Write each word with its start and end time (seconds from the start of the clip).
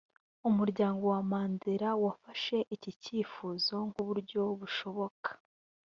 umuryango 0.49 1.03
wa 1.13 1.21
Mandela 1.31 1.89
wafashe 2.03 2.57
iki 2.75 2.91
cyifuzo 3.01 3.75
nk’uburyo 3.89 4.41
bushoboka 4.59 5.29